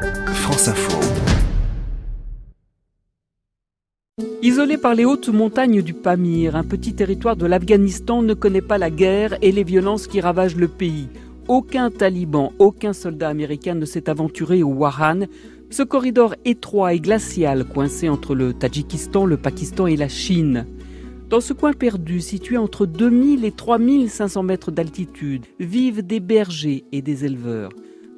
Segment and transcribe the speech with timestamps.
[0.00, 0.98] France Info.
[4.42, 8.78] Isolé par les hautes montagnes du Pamir, un petit territoire de l'Afghanistan ne connaît pas
[8.78, 11.08] la guerre et les violences qui ravagent le pays.
[11.48, 15.26] Aucun taliban, aucun soldat américain ne s'est aventuré au Waran,
[15.68, 20.66] ce corridor étroit et glacial coincé entre le Tadjikistan, le Pakistan et la Chine.
[21.28, 27.02] Dans ce coin perdu, situé entre 2000 et 3500 mètres d'altitude, vivent des bergers et
[27.02, 27.70] des éleveurs.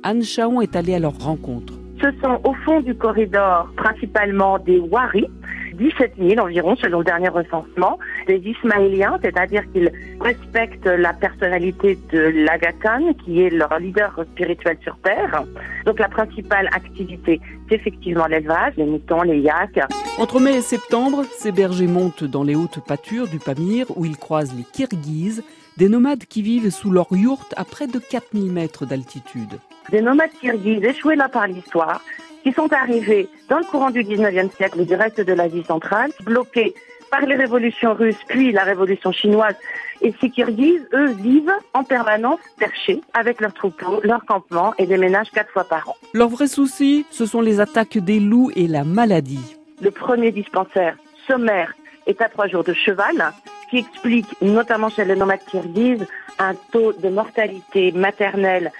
[0.05, 1.75] Anne Chaon est allée à leur rencontre.
[2.00, 5.27] Ce sont au fond du corridor principalement des Wari,
[5.75, 12.19] 17 000 environ selon le dernier recensement, des Ismaéliens, c'est-à-dire qu'ils respectent la personnalité de
[12.45, 15.45] l'Aga Khan, qui est leur leader spirituel sur Terre.
[15.87, 19.78] Donc la principale activité, c'est effectivement l'élevage, les moutons, les yaks.
[20.19, 24.16] Entre mai et septembre, ces bergers montent dans les hautes pâtures du Pamir où ils
[24.16, 25.45] croisent les Kirghizes,
[25.77, 29.59] des nomades qui vivent sous leur yourte à près de 4000 mètres d'altitude.
[29.91, 32.00] Des nomades kirghizes échoués là par l'histoire,
[32.42, 36.11] qui sont arrivés dans le courant du 19e siècle et du reste de l'Asie centrale,
[36.24, 36.74] bloqués
[37.11, 39.55] par les révolutions russes puis la révolution chinoise.
[40.00, 45.30] Et ces Kirghizes, eux, vivent en permanence perchés avec leurs troupeaux, leurs campements et déménagent
[45.30, 45.96] quatre fois par an.
[46.12, 49.56] Leur vrai souci, ce sont les attaques des loups et la maladie.
[49.80, 50.96] Le premier dispensaire
[51.28, 51.74] sommaire
[52.06, 53.33] est à trois jours de cheval,
[53.70, 56.06] qui explique, notamment chez les nomades kirghizes,
[56.39, 58.72] un taux de mortalité maternelle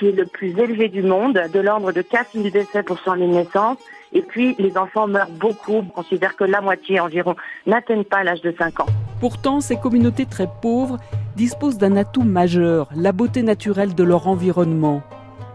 [0.00, 3.18] qui est le plus élevé du monde, de l'ordre de 4 000 décès pour 100
[3.18, 3.76] 000 naissances.
[4.14, 5.74] Et puis, les enfants meurent beaucoup.
[5.74, 8.86] On considère que la moitié environ n'atteignent pas l'âge de 5 ans.
[9.20, 10.96] Pourtant, ces communautés très pauvres
[11.36, 15.02] disposent d'un atout majeur, la beauté naturelle de leur environnement.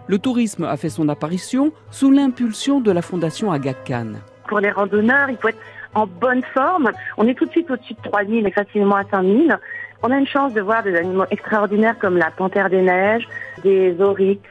[0.07, 4.13] Le tourisme a fait son apparition sous l'impulsion de la fondation Aga Khan.
[4.47, 5.57] Pour les randonneurs, il faut être
[5.95, 6.91] en bonne forme.
[7.17, 9.47] On est tout de suite au-dessus de 3 000 et facilement à 5 000.
[10.03, 13.27] On a une chance de voir des animaux extraordinaires comme la panthère des neiges,
[13.63, 14.41] des oryx,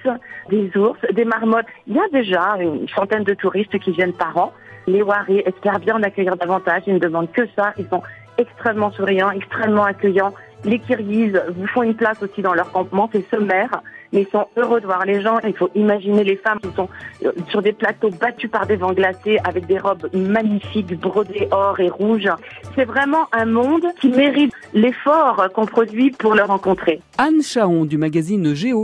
[0.49, 1.67] des ours, des marmottes.
[1.87, 4.53] Il y a déjà une centaine de touristes qui viennent par an.
[4.87, 6.83] Les Wari espèrent bien en accueillir davantage.
[6.87, 7.73] Ils ne demandent que ça.
[7.79, 8.03] Ils sont
[8.39, 10.35] extrêmement souriants, extrêmement accueillants.
[10.65, 13.83] Les Kirghizes vous font une place aussi dans leur campement, c'est sommaire,
[14.15, 15.39] mais ils sont heureux de voir les gens.
[15.47, 16.89] Il faut imaginer les femmes qui sont
[17.25, 21.79] euh, sur des plateaux battus par des vents glacés avec des robes magnifiques brodées or
[21.81, 22.29] et rouge.
[22.75, 27.01] C'est vraiment un monde qui mérite l'effort qu'on produit pour le rencontrer.
[27.19, 28.83] Anne Chaon du magazine Géo.